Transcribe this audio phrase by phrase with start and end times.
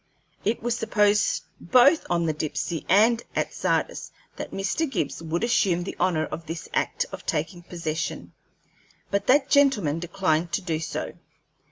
[0.43, 4.89] It was supposed both on the Dipsey and at Sardis that Mr.
[4.89, 8.33] Gibbs would assume the honor of this act of taking possession,
[9.11, 11.13] but that gentleman declined to do so.